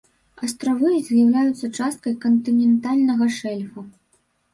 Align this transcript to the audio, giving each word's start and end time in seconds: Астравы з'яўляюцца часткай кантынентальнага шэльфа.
Астравы 0.45 0.93
з'яўляюцца 1.09 1.69
часткай 1.79 2.15
кантынентальнага 2.23 3.29
шэльфа. 3.37 3.85